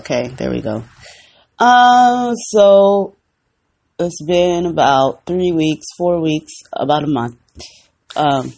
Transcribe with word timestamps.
Okay, 0.00 0.28
there 0.36 0.50
we 0.50 0.60
go. 0.60 0.82
Um, 1.58 2.34
so 2.34 3.16
it's 3.98 4.22
been 4.22 4.66
about 4.66 5.24
three 5.24 5.52
weeks, 5.52 5.86
four 5.96 6.20
weeks, 6.20 6.52
about 6.72 7.04
a 7.04 7.06
month. 7.06 7.36
Um, 8.16 8.52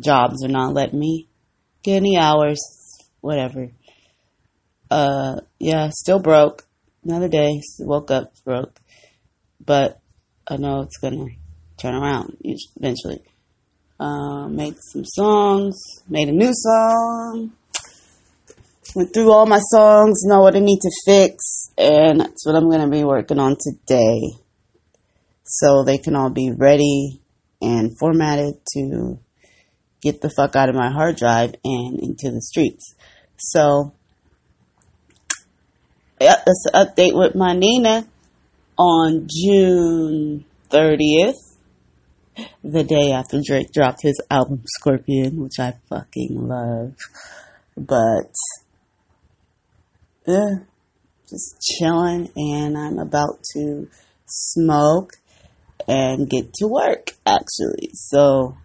jobs 0.00 0.42
are 0.42 0.48
not 0.48 0.74
letting 0.74 0.98
me 0.98 1.28
get 1.82 1.96
any 1.96 2.16
hours, 2.16 2.58
whatever. 3.20 3.68
Uh, 4.90 5.40
yeah, 5.60 5.90
still 5.92 6.18
broke. 6.18 6.64
Another 7.04 7.28
day, 7.28 7.60
woke 7.80 8.10
up 8.10 8.32
broke, 8.44 8.80
but 9.64 10.00
I 10.48 10.56
know 10.56 10.80
it's 10.80 10.98
gonna 10.98 11.26
turn 11.76 11.94
around 11.94 12.36
eventually. 12.40 13.22
Uh, 14.00 14.48
made 14.48 14.76
some 14.92 15.04
songs, 15.04 15.76
made 16.08 16.28
a 16.28 16.32
new 16.32 16.52
song, 16.52 17.52
went 18.94 19.12
through 19.12 19.32
all 19.32 19.46
my 19.46 19.60
songs, 19.60 20.24
know 20.24 20.40
what 20.40 20.56
I 20.56 20.60
need 20.60 20.80
to 20.80 20.90
fix, 21.04 21.70
and 21.76 22.20
that's 22.20 22.46
what 22.46 22.56
I'm 22.56 22.70
gonna 22.70 22.88
be 22.88 23.04
working 23.04 23.38
on 23.38 23.56
today. 23.60 24.20
So 25.44 25.84
they 25.84 25.98
can 25.98 26.14
all 26.14 26.30
be 26.30 26.50
ready 26.50 27.20
and 27.60 27.98
formatted 27.98 28.54
to 28.74 29.18
get 30.00 30.20
the 30.20 30.30
fuck 30.30 30.56
out 30.56 30.68
of 30.68 30.74
my 30.74 30.90
hard 30.90 31.16
drive 31.16 31.54
and 31.64 31.98
into 32.00 32.30
the 32.30 32.40
streets. 32.40 32.94
So, 33.36 33.92
yeah, 36.20 36.36
that's 36.44 36.66
an 36.72 36.86
update 36.86 37.14
with 37.14 37.34
my 37.34 37.54
Nina 37.54 38.06
on 38.76 39.26
June 39.28 40.44
30th, 40.70 41.34
the 42.62 42.84
day 42.84 43.12
after 43.12 43.40
Drake 43.44 43.72
dropped 43.72 44.02
his 44.02 44.20
album 44.30 44.62
Scorpion, 44.66 45.42
which 45.42 45.58
I 45.58 45.74
fucking 45.88 46.48
love. 46.48 46.94
But, 47.76 48.32
yeah, 50.28 50.56
just 51.28 51.56
chilling, 51.62 52.28
and 52.36 52.76
I'm 52.76 52.98
about 52.98 53.42
to 53.54 53.88
smoke 54.26 55.14
and 55.88 56.28
get 56.28 56.52
to 56.54 56.66
work, 56.66 57.12
actually. 57.24 57.90
So, 57.94 58.56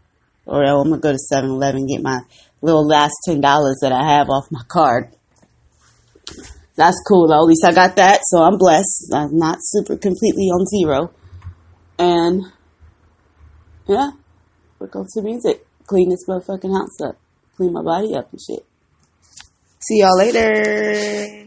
or 0.45 0.63
I'm 0.63 0.89
gonna 0.89 0.99
go 0.99 1.13
to 1.13 1.17
7 1.17 1.49
Eleven 1.49 1.87
get 1.87 2.03
my 2.03 2.19
little 2.61 2.85
last 2.85 3.13
$10 3.29 3.41
that 3.81 3.93
I 3.93 4.03
have 4.17 4.29
off 4.29 4.51
my 4.51 4.63
card. 4.67 5.15
That's 6.75 7.01
cool 7.07 7.27
though. 7.27 7.43
At 7.43 7.47
least 7.47 7.65
I 7.65 7.71
got 7.71 7.95
that, 7.95 8.21
so 8.25 8.41
I'm 8.41 8.57
blessed. 8.57 9.11
I'm 9.13 9.37
not 9.37 9.59
super 9.61 9.95
completely 9.95 10.45
on 10.45 10.65
zero. 10.65 11.13
And 11.97 12.41
yeah, 13.87 14.11
work 14.79 14.95
on 14.95 15.07
some 15.07 15.23
music. 15.23 15.65
Clean 15.85 16.09
this 16.09 16.25
motherfucking 16.27 16.75
house 16.75 16.99
up. 17.01 17.17
Clean 17.55 17.71
my 17.71 17.83
body 17.83 18.15
up 18.15 18.31
and 18.31 18.41
shit. 18.41 18.65
See 19.79 19.99
y'all 19.99 20.17
later. 20.17 21.42